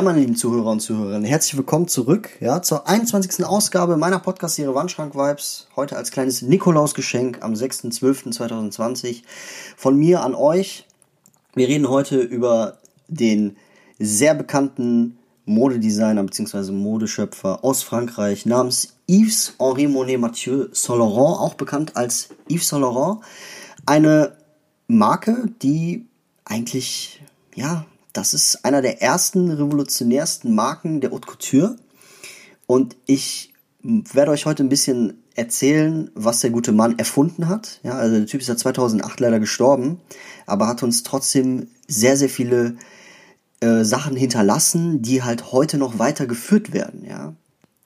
[0.00, 3.44] Ja, meine lieben Zuhörer und Zuhörerinnen, herzlich willkommen zurück ja, zur 21.
[3.44, 5.68] Ausgabe meiner Podcast-Serie Wandschrank-Vibes.
[5.76, 9.24] Heute als kleines Nikolausgeschenk am 6.12.2020
[9.76, 10.86] von mir an euch.
[11.54, 12.78] Wir reden heute über
[13.08, 13.58] den
[13.98, 16.72] sehr bekannten Modedesigner bzw.
[16.72, 22.80] Modeschöpfer aus Frankreich namens Yves Henri Monet Mathieu Saint Laurent, auch bekannt als Yves Saint
[22.80, 23.20] Laurent.
[23.84, 24.38] Eine
[24.88, 26.06] Marke, die
[26.46, 27.20] eigentlich
[27.54, 31.76] ja das ist einer der ersten revolutionärsten Marken der Haute Couture.
[32.66, 37.80] Und ich werde euch heute ein bisschen erzählen, was der gute Mann erfunden hat.
[37.82, 40.00] Ja, also der Typ ist ja 2008 leider gestorben,
[40.46, 42.76] aber hat uns trotzdem sehr, sehr viele
[43.60, 47.04] äh, Sachen hinterlassen, die halt heute noch weitergeführt werden.
[47.04, 47.34] Ja,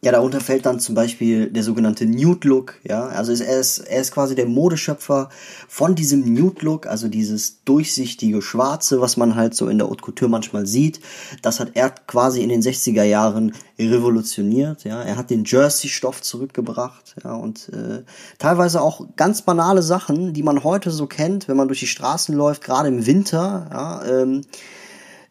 [0.04, 2.74] ja, darunter fällt dann zum Beispiel der sogenannte Nude Look.
[2.87, 5.30] Ja, also er, ist, er ist quasi der Modeschöpfer
[5.66, 10.04] von diesem Nude Look, also dieses durchsichtige Schwarze, was man halt so in der Haute
[10.04, 11.01] Couture manchmal sieht.
[11.40, 14.84] Das hat er quasi in den 60er Jahren revolutioniert.
[14.84, 17.16] Ja, er hat den Jersey-Stoff zurückgebracht.
[17.24, 18.02] Ja, und äh,
[18.38, 22.34] teilweise auch ganz banale Sachen, die man heute so kennt, wenn man durch die Straßen
[22.34, 23.68] läuft, gerade im Winter.
[23.73, 24.42] Ja, ähm,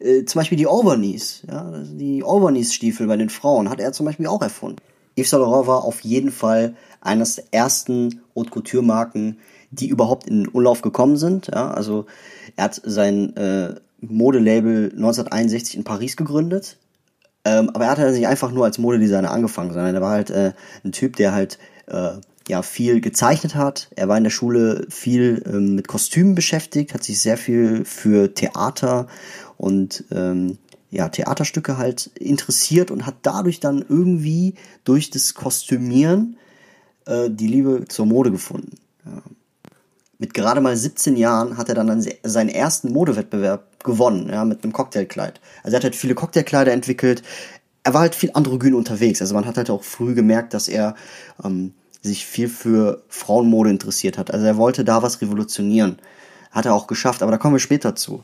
[0.03, 4.27] äh, zum Beispiel die Overknees, ja, die Overknees-Stiefel bei den Frauen hat er zum Beispiel
[4.27, 4.79] auch erfunden.
[5.15, 9.37] Yves Saint Laurent war auf jeden Fall eines der ersten Haute Couture Marken,
[9.71, 11.47] die überhaupt in Umlauf gekommen sind.
[11.47, 12.05] Ja, also
[12.55, 16.77] er hat sein äh, Modelabel 1961 in Paris gegründet.
[17.45, 20.29] Ähm, aber er hat halt nicht einfach nur als Modedesigner angefangen, sondern er war halt
[20.29, 22.13] äh, ein Typ, der halt äh,
[22.47, 23.89] ja viel gezeichnet hat.
[23.95, 28.33] Er war in der Schule viel ähm, mit Kostümen beschäftigt, hat sich sehr viel für
[28.33, 29.07] Theater
[29.63, 30.57] und ähm,
[30.91, 36.35] ja, Theaterstücke halt interessiert und hat dadurch dann irgendwie durch das Kostümieren
[37.05, 38.75] äh, die Liebe zur Mode gefunden.
[39.05, 39.21] Ja.
[40.19, 44.73] Mit gerade mal 17 Jahren hat er dann seinen ersten Modewettbewerb gewonnen, ja, mit einem
[44.73, 45.39] Cocktailkleid.
[45.63, 47.23] Also er hat halt viele Cocktailkleider entwickelt.
[47.83, 49.21] Er war halt viel androgyn unterwegs.
[49.21, 50.95] Also man hat halt auch früh gemerkt, dass er
[51.41, 54.31] ähm, sich viel für Frauenmode interessiert hat.
[54.31, 55.99] Also er wollte da was revolutionieren.
[56.51, 58.23] Hat er auch geschafft, aber da kommen wir später zu.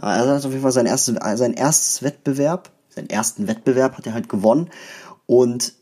[0.00, 4.14] Er hat auf jeden Fall sein erstes, sein erstes Wettbewerb, seinen ersten Wettbewerb hat er
[4.14, 4.70] halt gewonnen.
[5.26, 5.74] Und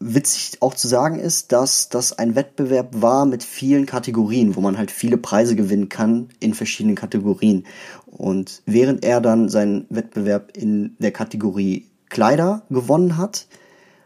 [0.00, 4.76] witzig auch zu sagen ist, dass das ein Wettbewerb war mit vielen Kategorien, wo man
[4.76, 7.64] halt viele Preise gewinnen kann in verschiedenen Kategorien.
[8.06, 13.46] Und während er dann seinen Wettbewerb in der Kategorie Kleider gewonnen hat,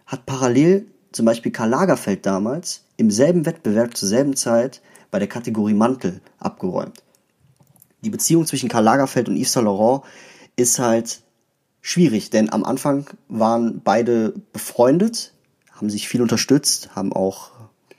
[0.06, 4.80] hat parallel zum Beispiel Karl Lagerfeld damals im selben Wettbewerb zur selben Zeit
[5.10, 7.02] bei der Kategorie Mantel abgeräumt
[8.02, 10.02] die Beziehung zwischen Karl Lagerfeld und Yves Saint Laurent
[10.56, 11.22] ist halt
[11.80, 15.32] schwierig, denn am Anfang waren beide befreundet,
[15.72, 17.50] haben sich viel unterstützt, haben auch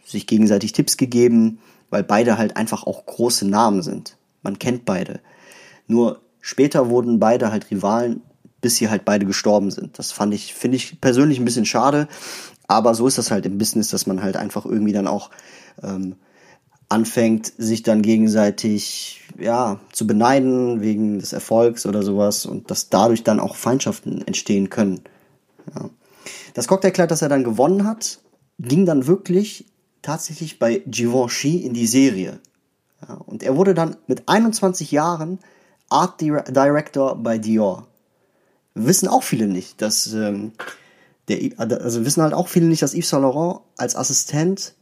[0.05, 4.17] sich gegenseitig Tipps gegeben, weil beide halt einfach auch große Namen sind.
[4.41, 5.21] Man kennt beide.
[5.87, 8.21] Nur später wurden beide halt Rivalen,
[8.61, 9.97] bis sie halt beide gestorben sind.
[9.97, 12.07] Das fand ich, finde ich persönlich ein bisschen schade,
[12.67, 15.29] aber so ist das halt im Business, dass man halt einfach irgendwie dann auch
[15.81, 16.15] ähm,
[16.89, 23.23] anfängt, sich dann gegenseitig ja zu beneiden wegen des Erfolgs oder sowas und dass dadurch
[23.23, 25.01] dann auch Feindschaften entstehen können.
[25.73, 25.89] Ja.
[26.55, 28.19] Das Cocktailkleid, das er dann gewonnen hat,
[28.57, 29.65] ging dann wirklich
[30.01, 32.39] tatsächlich bei Givenchy in die Serie.
[33.07, 35.39] Ja, und er wurde dann mit 21 Jahren
[35.89, 37.87] Art Director bei Dior.
[38.73, 40.53] Wissen auch viele nicht, dass ähm,
[41.27, 44.73] der, also wissen halt auch viele nicht, dass Yves Saint Laurent als Assistent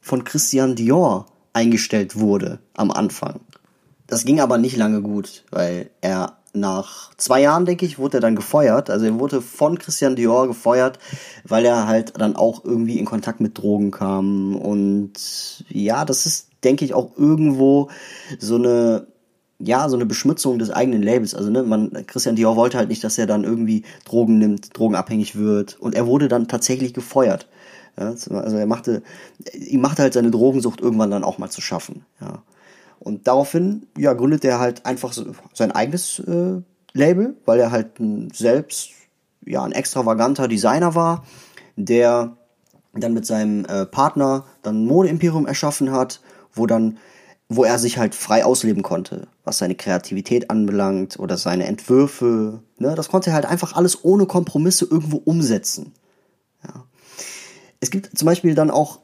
[0.00, 3.40] von Christian Dior eingestellt wurde am Anfang.
[4.06, 8.20] Das ging aber nicht lange gut, weil er nach zwei Jahren, denke ich, wurde er
[8.20, 8.88] dann gefeuert.
[8.88, 10.98] Also er wurde von Christian Dior gefeuert,
[11.44, 14.54] weil er halt dann auch irgendwie in Kontakt mit Drogen kam.
[14.56, 17.88] Und ja, das ist, denke ich, auch irgendwo
[18.38, 19.08] so eine,
[19.58, 21.34] ja, so eine Beschmutzung des eigenen Labels.
[21.34, 25.36] Also, ne, man, Christian Dior wollte halt nicht, dass er dann irgendwie Drogen nimmt, drogenabhängig
[25.36, 25.80] wird.
[25.80, 27.48] Und er wurde dann tatsächlich gefeuert.
[27.98, 29.02] Ja, also er machte,
[29.52, 32.04] ihm machte halt seine Drogensucht irgendwann dann auch mal zu schaffen.
[32.20, 32.42] Ja.
[32.98, 35.12] Und daraufhin, ja, gründet er halt einfach
[35.52, 36.60] sein eigenes äh,
[36.92, 38.90] Label, weil er halt ein, selbst
[39.44, 41.24] ja ein extravaganter Designer war,
[41.76, 42.36] der
[42.94, 46.20] dann mit seinem äh, Partner dann ein Modeimperium erschaffen hat,
[46.52, 46.98] wo dann
[47.48, 52.62] wo er sich halt frei ausleben konnte, was seine Kreativität anbelangt oder seine Entwürfe.
[52.78, 55.92] Ne, das konnte er halt einfach alles ohne Kompromisse irgendwo umsetzen.
[57.84, 59.00] Es gibt zum Beispiel dann auch,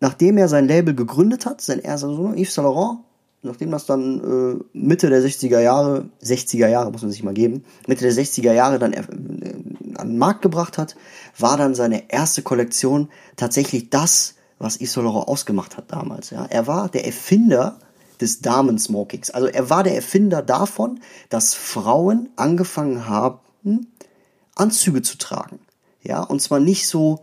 [0.00, 2.98] nachdem er sein Label gegründet hat, sein erster Sohn, Yves Saint Laurent,
[3.40, 7.64] nachdem das dann äh, Mitte der 60er Jahre, 60er Jahre muss man sich mal geben,
[7.86, 8.98] Mitte der 60er Jahre dann äh,
[9.96, 10.94] an den Markt gebracht hat,
[11.38, 16.28] war dann seine erste Kollektion tatsächlich das, was Yves Saint Laurent ausgemacht hat damals.
[16.28, 16.44] Ja.
[16.44, 17.78] Er war der Erfinder
[18.20, 19.30] des Damensmokings.
[19.30, 21.00] Also er war der Erfinder davon,
[21.30, 23.86] dass Frauen angefangen haben,
[24.54, 25.60] Anzüge zu tragen.
[26.02, 27.20] Ja, und zwar nicht so,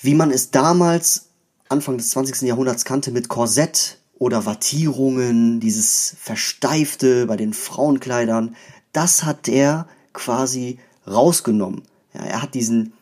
[0.00, 1.28] wie man es damals
[1.68, 2.42] Anfang des 20.
[2.42, 8.56] Jahrhunderts kannte mit Korsett oder Wattierungen, dieses Versteifte bei den Frauenkleidern.
[8.92, 11.82] Das hat er quasi rausgenommen.
[12.12, 12.92] Ja, er hat diesen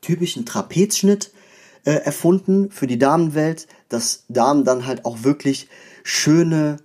[0.00, 1.32] typischen Trapezschnitt
[1.84, 5.68] äh, erfunden für die Damenwelt, dass Damen dann halt auch wirklich
[6.04, 6.76] schöne,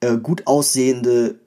[0.00, 1.38] äh, gut aussehende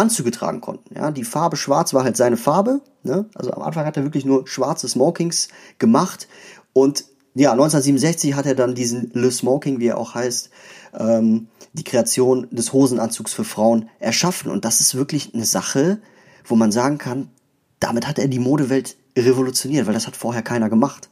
[0.00, 0.94] Anzüge tragen konnten.
[0.94, 2.80] Ja, die Farbe Schwarz war halt seine Farbe.
[3.02, 3.26] Ne?
[3.34, 5.48] Also am Anfang hat er wirklich nur schwarze Smokings
[5.78, 6.28] gemacht
[6.72, 7.04] und
[7.34, 10.50] ja, 1967 hat er dann diesen Le Smoking, wie er auch heißt,
[10.98, 14.50] ähm, die Kreation des Hosenanzugs für Frauen erschaffen.
[14.50, 16.00] Und das ist wirklich eine Sache,
[16.44, 17.30] wo man sagen kann,
[17.78, 21.08] damit hat er die Modewelt revolutioniert, weil das hat vorher keiner gemacht.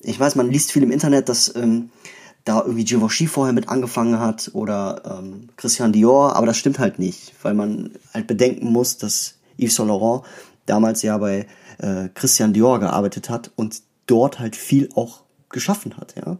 [0.00, 1.90] Ich weiß, man liest viel im Internet, dass ähm,
[2.44, 6.98] da irgendwie Givenchy vorher mit angefangen hat oder ähm, Christian Dior, aber das stimmt halt
[6.98, 10.24] nicht, weil man halt bedenken muss, dass Yves Saint Laurent
[10.66, 11.46] damals ja bei
[11.78, 16.38] äh, Christian Dior gearbeitet hat und dort halt viel auch geschaffen hat, ja.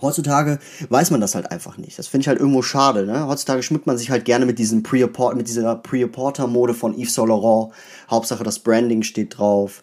[0.00, 0.58] Heutzutage
[0.90, 1.98] weiß man das halt einfach nicht.
[1.98, 3.06] Das finde ich halt irgendwo schade.
[3.06, 3.26] Ne?
[3.26, 7.28] Heutzutage schmückt man sich halt gerne mit diesem Pre mit dieser Pre-Porter-Mode von Yves Saint
[7.28, 7.72] Laurent.
[8.10, 9.82] Hauptsache das Branding steht drauf.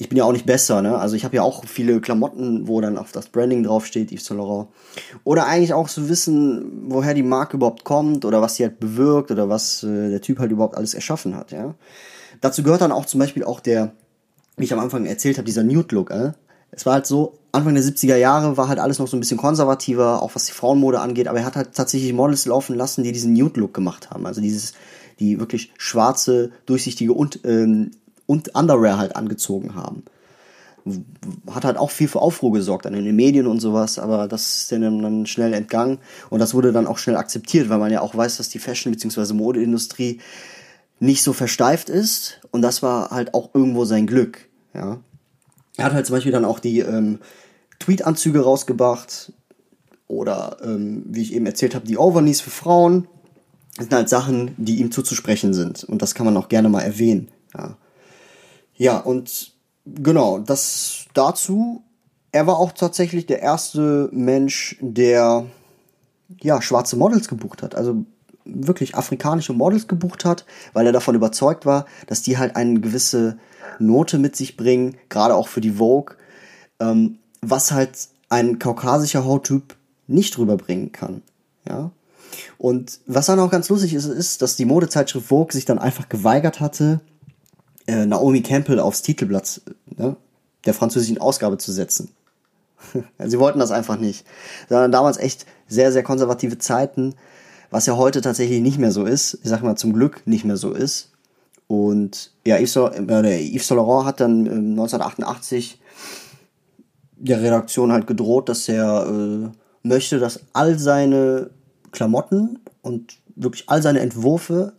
[0.00, 0.96] Ich bin ja auch nicht besser, ne?
[0.96, 4.38] Also ich habe ja auch viele Klamotten, wo dann auf das Branding draufsteht, Yves Saint
[4.38, 4.68] Laurent.
[5.24, 8.78] Oder eigentlich auch zu so wissen, woher die Marke überhaupt kommt oder was sie halt
[8.78, 11.74] bewirkt oder was äh, der Typ halt überhaupt alles erschaffen hat, ja.
[12.40, 13.92] Dazu gehört dann auch zum Beispiel auch der,
[14.56, 16.30] wie ich am Anfang erzählt habe, dieser Nude-Look, äh?
[16.70, 19.38] Es war halt so, Anfang der 70er Jahre war halt alles noch so ein bisschen
[19.38, 23.10] konservativer, auch was die Frauenmode angeht, aber er hat halt tatsächlich Models laufen lassen, die
[23.10, 24.26] diesen Nude-Look gemacht haben.
[24.26, 24.74] Also dieses,
[25.18, 27.90] die wirklich schwarze, durchsichtige und, ähm,
[28.28, 30.04] und Underwear halt angezogen haben.
[31.50, 34.72] Hat halt auch viel für Aufruhr gesorgt an den Medien und sowas, aber das ist
[34.72, 35.98] dann, dann schnell entgangen
[36.30, 38.92] und das wurde dann auch schnell akzeptiert, weil man ja auch weiß, dass die Fashion-
[38.92, 39.32] bzw.
[39.32, 40.20] Modeindustrie
[41.00, 45.00] nicht so versteift ist und das war halt auch irgendwo sein Glück, ja.
[45.76, 47.20] Er hat halt zum Beispiel dann auch die ähm,
[47.78, 49.32] Tweet-Anzüge rausgebracht
[50.08, 53.06] oder, ähm, wie ich eben erzählt habe, die Overknees für Frauen.
[53.76, 56.80] Das sind halt Sachen, die ihm zuzusprechen sind und das kann man auch gerne mal
[56.80, 57.28] erwähnen.
[57.56, 57.76] Ja,
[58.78, 59.52] ja und
[59.84, 61.82] genau, das dazu.
[62.30, 65.46] Er war auch tatsächlich der erste Mensch, der
[66.40, 67.74] ja schwarze Models gebucht hat.
[67.74, 68.04] Also
[68.44, 73.38] wirklich afrikanische Models gebucht hat, weil er davon überzeugt war, dass die halt eine gewisse
[73.78, 76.16] Note mit sich bringen, gerade auch für die Vogue,
[76.80, 79.76] ähm, was halt ein kaukasischer Hauttyp
[80.06, 81.22] nicht rüberbringen kann.
[81.68, 81.90] Ja.
[82.56, 86.08] Und was dann auch ganz lustig ist, ist, dass die Modezeitschrift Vogue sich dann einfach
[86.08, 87.00] geweigert hatte,
[87.88, 89.62] äh, Naomi Campbell aufs Titelblatt
[89.96, 90.14] ne,
[90.64, 92.10] der französischen Ausgabe zu setzen.
[93.18, 94.24] Sie wollten das einfach nicht.
[94.68, 97.14] Sondern damals echt sehr, sehr konservative Zeiten,
[97.70, 99.38] was ja heute tatsächlich nicht mehr so ist.
[99.42, 101.12] Ich sag mal zum Glück nicht mehr so ist.
[101.66, 105.80] Und ja, Yves, äh, Saint Laurent hat dann äh, 1988
[107.16, 109.48] der Redaktion halt gedroht, dass er äh,
[109.82, 111.50] möchte, dass all seine
[111.90, 114.74] Klamotten und wirklich all seine Entwürfe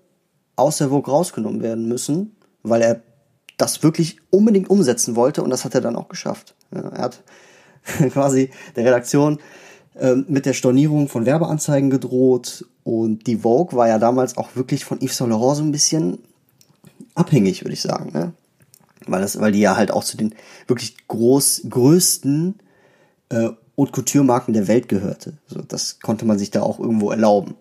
[0.55, 3.01] aus der Vogue rausgenommen werden müssen, weil er
[3.57, 6.55] das wirklich unbedingt umsetzen wollte und das hat er dann auch geschafft.
[6.71, 7.23] Er hat
[8.11, 9.39] quasi der Redaktion
[9.95, 14.85] äh, mit der Stornierung von Werbeanzeigen gedroht und die Vogue war ja damals auch wirklich
[14.85, 16.19] von Yves Saint Laurent so ein bisschen
[17.15, 18.11] abhängig, würde ich sagen.
[18.13, 18.33] Ne?
[19.07, 20.35] Weil, das, weil die ja halt auch zu den
[20.67, 22.59] wirklich groß, größten
[23.29, 25.37] äh, Haute Couture-Marken der Welt gehörte.
[25.49, 27.55] Also das konnte man sich da auch irgendwo erlauben.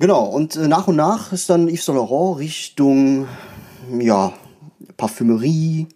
[0.00, 3.28] Genau, und äh, nach und nach ist dann Yves Saint Laurent Richtung,
[3.98, 4.32] ja,
[4.96, 5.88] Parfümerie,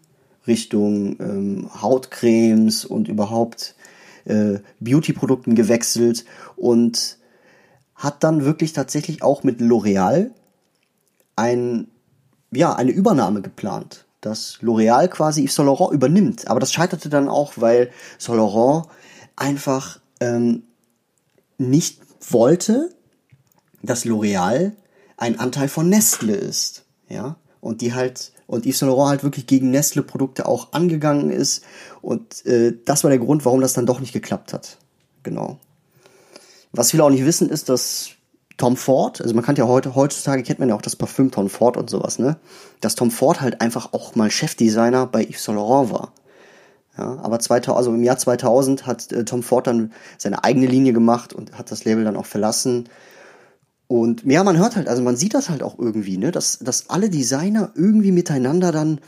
[0.46, 3.74] Richtung ähm, Hautcremes und überhaupt
[4.26, 7.16] äh, Beauty-Produkten gewechselt und
[7.94, 10.32] hat dann wirklich tatsächlich auch mit L'Oreal
[11.34, 11.88] ein
[12.52, 16.48] ja, eine Übernahme geplant, dass L'Oreal quasi Yves Saint Laurent übernimmt.
[16.48, 18.86] Aber das scheiterte dann auch, weil Saint Laurent
[19.34, 20.64] einfach ähm,
[21.56, 22.90] nicht wollte,
[23.86, 24.72] dass L'Oreal
[25.16, 26.84] ein Anteil von Nestle ist.
[27.08, 31.64] Ja, und die halt und Yves Saint Laurent halt wirklich gegen Nestle-Produkte auch angegangen ist.
[32.02, 34.78] Und äh, das war der Grund, warum das dann doch nicht geklappt hat.
[35.22, 35.58] Genau.
[36.72, 38.10] Was viele auch nicht wissen, ist, dass
[38.56, 41.48] Tom Ford, also man kann ja heute, heutzutage kennt man ja auch das Parfüm Tom
[41.48, 42.36] Ford und sowas, ne?
[42.80, 46.12] Dass Tom Ford halt einfach auch mal Chefdesigner bei Yves Saint Laurent war.
[46.96, 50.92] Ja, aber 2000, also im Jahr 2000 hat äh, Tom Ford dann seine eigene Linie
[50.92, 52.88] gemacht und hat das Label dann auch verlassen.
[53.94, 56.90] Und ja, man hört halt, also man sieht das halt auch irgendwie, ne, dass, dass
[56.90, 59.00] alle Designer irgendwie miteinander dann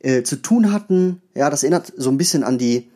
[0.00, 1.22] äh, zu tun hatten.
[1.34, 2.90] Ja, das erinnert so ein bisschen an die,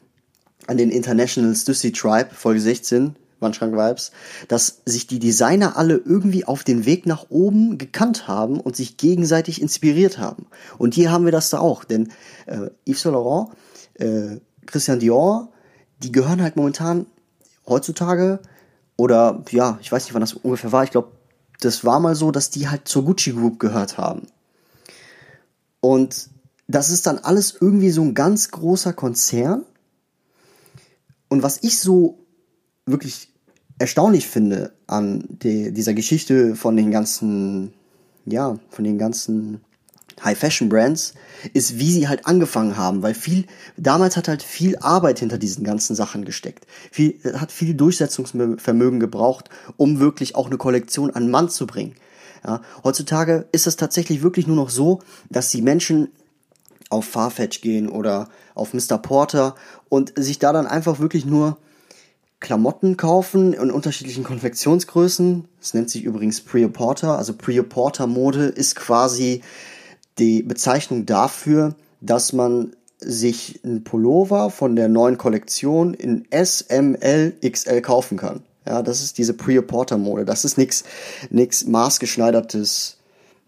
[0.67, 4.13] an den International Stussy Tribe, Folge 16, Wandschrank-Vibes,
[4.49, 8.99] dass sich die Designer alle irgendwie auf den Weg nach oben gekannt haben und sich
[8.99, 10.49] gegenseitig inspiriert haben.
[10.77, 12.13] Und hier haben wir das da auch, denn
[12.45, 13.49] äh, Yves Saint Laurent,
[13.95, 14.37] äh,
[14.67, 15.49] Christian Dior,
[16.03, 17.07] die gehören halt momentan
[17.67, 18.41] heutzutage
[18.99, 20.85] oder ja, ich weiß nicht, wann das ungefähr war.
[20.85, 21.13] Ich glaube,
[21.61, 24.27] das war mal so, dass die halt zur Gucci Group gehört haben.
[25.81, 26.31] Und
[26.67, 29.65] das ist dann alles irgendwie so ein ganz großer Konzern.
[31.29, 32.19] Und was ich so
[32.87, 33.33] wirklich
[33.79, 37.73] erstaunlich finde an de, dieser Geschichte von den ganzen,
[38.27, 39.61] ja, von den ganzen
[40.25, 41.15] High-Fashion-Brands,
[41.53, 43.47] ist, wie sie halt angefangen haben, weil viel,
[43.77, 46.67] damals hat halt viel Arbeit hinter diesen ganzen Sachen gesteckt.
[46.91, 51.95] Viel, hat viel Durchsetzungsvermögen gebraucht, um wirklich auch eine Kollektion an Mann zu bringen.
[52.45, 56.09] Ja, heutzutage ist es tatsächlich wirklich nur noch so, dass die Menschen
[56.91, 58.99] auf Farfetch gehen oder auf Mr.
[58.99, 59.55] Porter
[59.89, 61.59] und sich da dann einfach wirklich nur
[62.41, 65.49] Klamotten kaufen in unterschiedlichen Konfektionsgrößen.
[65.61, 67.19] Es nennt sich übrigens Pre-Porter.
[67.19, 69.43] Also Pre-Porter-Mode ist quasi
[70.19, 76.95] die Bezeichnung dafür, dass man sich ein Pullover von der neuen Kollektion in S, M,
[76.97, 78.43] L, XL kaufen kann.
[78.67, 80.25] Ja, das ist diese Pre-Porter-Mode.
[80.25, 80.85] Das ist nichts
[81.31, 82.99] nix maßgeschneidertes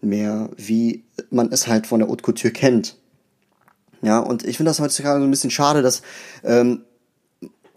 [0.01, 2.97] mehr, wie man es halt von der Haute Couture kennt.
[4.01, 6.01] Ja, und ich finde das heutzutage so ein bisschen schade, dass
[6.43, 6.81] ähm,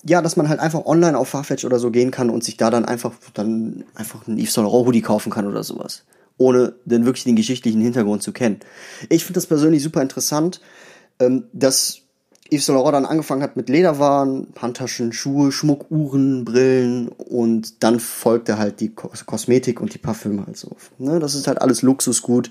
[0.06, 2.70] ja, dass man halt einfach online auf Farfetch oder so gehen kann und sich da
[2.70, 6.04] dann einfach dann einfach einen Yves Saint Laurent Hoodie kaufen kann oder sowas,
[6.36, 8.60] ohne denn wirklich den geschichtlichen Hintergrund zu kennen.
[9.08, 10.60] Ich finde das persönlich super interessant,
[11.20, 12.04] ähm, dass
[12.50, 18.00] Yves Saint Laurent dann angefangen hat mit Lederwaren, Handtaschen, Schuhe, Schmuck, Uhren, Brillen und dann
[18.00, 20.76] folgte halt die Kosmetik und die Parfüme halt so.
[20.98, 22.50] Ne, das ist halt alles Luxusgut,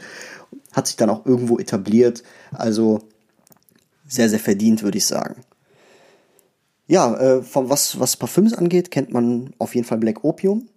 [0.72, 3.02] hat sich dann auch irgendwo etabliert, also
[4.08, 5.44] sehr, sehr verdient, würde ich sagen.
[6.88, 10.68] Ja, äh, von was, was Parfüms angeht, kennt man auf jeden Fall Black Opium.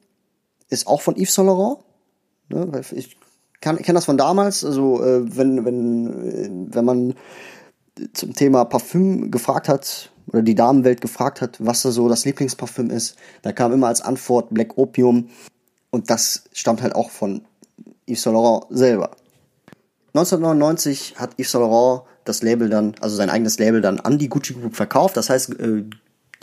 [0.68, 1.78] Ist auch von Yves Saint Laurent.
[2.48, 2.82] Ne?
[2.92, 3.16] Ich
[3.60, 4.64] kenne das von damals.
[4.64, 7.14] Also, äh, wenn, wenn, wenn man
[8.12, 12.90] zum Thema Parfüm gefragt hat, oder die Damenwelt gefragt hat, was da so das Lieblingsparfüm
[12.90, 15.30] ist, da kam immer als Antwort Black Opium.
[15.90, 17.42] Und das stammt halt auch von
[18.08, 19.12] Yves Saint Laurent selber.
[20.14, 24.28] 1999 hat Yves Saint Laurent das Label dann, also sein eigenes Label dann an die
[24.28, 25.16] Gucci Group verkauft.
[25.16, 25.84] Das heißt, äh,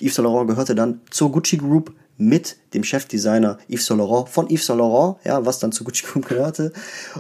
[0.02, 4.50] Yves Saint Laurent gehörte dann zur Gucci Group mit dem Chefdesigner Yves Saint Laurent von
[4.50, 6.74] Yves Saint Laurent, ja, was dann zur Gucci Group gehörte.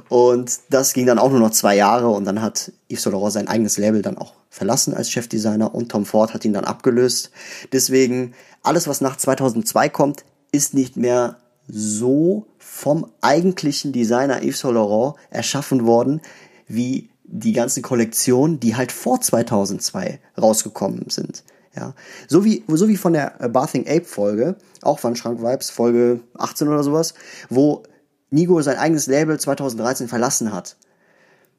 [0.09, 3.33] Und das ging dann auch nur noch zwei Jahre und dann hat Yves Saint Laurent
[3.33, 7.31] sein eigenes Label dann auch verlassen als Chefdesigner und Tom Ford hat ihn dann abgelöst.
[7.71, 14.75] Deswegen alles, was nach 2002 kommt, ist nicht mehr so vom eigentlichen Designer Yves Saint
[14.75, 16.21] Laurent erschaffen worden,
[16.67, 21.43] wie die ganzen Kollektionen, die halt vor 2002 rausgekommen sind.
[21.75, 21.95] Ja,
[22.27, 26.19] so wie, so wie von der äh, Bathing Ape Folge, auch von Schrank Vibes, Folge
[26.37, 27.15] 18 oder sowas,
[27.49, 27.83] wo
[28.29, 30.77] Nigo sein eigenes Label 2013 verlassen hat.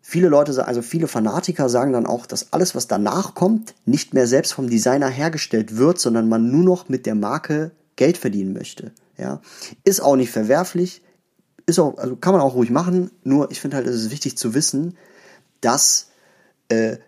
[0.00, 4.26] Viele Leute, also viele Fanatiker sagen dann auch, dass alles, was danach kommt, nicht mehr
[4.26, 8.92] selbst vom Designer hergestellt wird, sondern man nur noch mit der Marke Geld verdienen möchte.
[9.16, 9.40] Ja,
[9.84, 11.02] ist auch nicht verwerflich,
[11.66, 13.10] ist auch, also kann man auch ruhig machen.
[13.22, 14.96] Nur ich finde halt, es ist wichtig zu wissen,
[15.60, 16.10] dass
[16.68, 16.98] äh,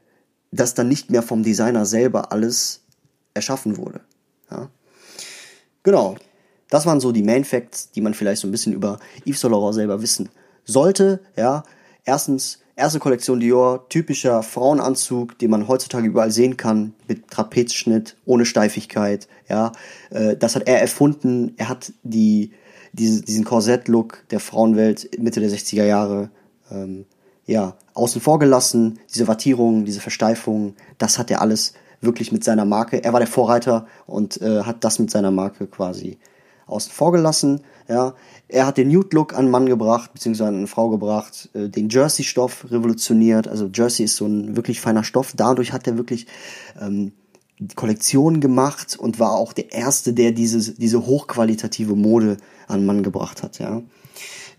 [0.51, 2.86] das dann nicht mehr vom Designer selber alles
[3.37, 4.01] erschaffen wurde.
[4.51, 4.71] Ja.
[5.83, 6.17] Genau.
[6.69, 9.53] Das waren so die Main Facts, die man vielleicht so ein bisschen über Yves Saint
[9.53, 10.29] Laurent selber wissen
[10.65, 11.21] sollte.
[11.37, 11.63] Ja.
[12.05, 18.47] Erstens, erste Kollektion Dior, typischer Frauenanzug, den man heutzutage überall sehen kann, mit Trapezschnitt, ohne
[18.47, 19.29] Steifigkeit.
[19.49, 19.73] Ja.
[20.11, 21.55] Äh, das hat er erfunden.
[21.57, 22.51] Er hat die,
[22.93, 26.31] diese, diesen Korsett-Look der Frauenwelt Mitte der 60er Jahre
[26.71, 27.07] ähm,
[27.47, 28.99] ja, außen vor gelassen.
[29.15, 33.03] Diese Wattierungen, diese Versteifungen, das hat er alles wirklich mit seiner Marke.
[33.03, 36.19] Er war der Vorreiter und äh, hat das mit seiner Marke quasi
[36.67, 37.61] außen vor gelassen.
[37.89, 38.15] Ja,
[38.49, 42.67] er hat den Nude-Look an Mann gebracht, beziehungsweise an eine Frau gebracht, äh, den Jersey-Stoff
[42.71, 43.49] revolutioniert.
[43.49, 45.33] Also Jersey ist so ein wirklich feiner Stoff.
[45.37, 46.27] Dadurch hat er wirklich
[46.81, 47.13] ähm,
[47.59, 52.37] die Kollektion gemacht und war auch der Erste, der diese, diese hochqualitative Mode
[52.67, 53.59] an Mann gebracht hat.
[53.59, 53.83] Ja.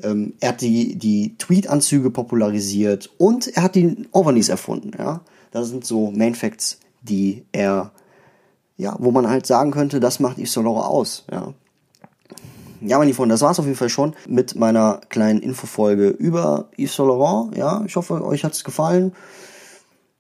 [0.02, 4.92] Ähm, er hat die, die Tweet-Anzüge popularisiert und er hat die Overknees erfunden.
[4.98, 5.22] Ja.
[5.52, 7.92] Das sind so Main Facts, die er,
[8.78, 11.54] ja, wo man halt sagen könnte, das macht Yves Saint Laurent aus, ja.
[12.80, 16.96] Ja, meine Freunde, das war's auf jeden Fall schon mit meiner kleinen Infofolge über Yves
[16.96, 17.58] Saint Laurent.
[17.58, 19.14] Ja, ich hoffe, euch hat's gefallen.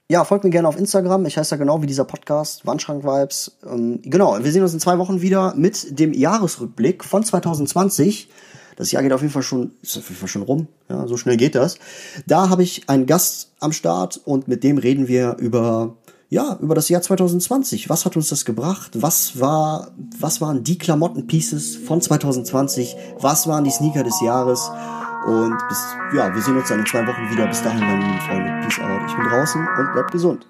[0.10, 1.25] Ja, folgt mir gerne auf Instagram.
[1.25, 3.57] Ich heiße da genau wie dieser Podcast, Wandschrank Vibes.
[3.69, 8.29] Ähm, genau, wir sehen uns in zwei Wochen wieder mit dem Jahresrückblick von 2020.
[8.77, 10.67] Das Jahr geht auf jeden Fall schon, ist auf jeden Fall schon rum.
[10.88, 11.77] Ja, so schnell geht das.
[12.25, 15.98] Da habe ich einen Gast am Start und mit dem reden wir über
[16.29, 17.89] ja, über das Jahr 2020.
[17.89, 18.91] Was hat uns das gebracht?
[18.96, 22.96] Was war, was waren die Klamottenpieces von 2020?
[23.19, 24.69] Was waren die Sneaker des Jahres?
[25.25, 25.77] Und bis,
[26.15, 27.48] ja, wir sehen uns dann in zwei Wochen wieder.
[27.48, 28.51] Bis dahin, meine lieben Freunde.
[28.62, 29.01] Peace out.
[29.07, 30.46] Ich bin draußen und bleibt gesund.